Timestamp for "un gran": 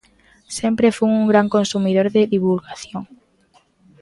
1.21-1.47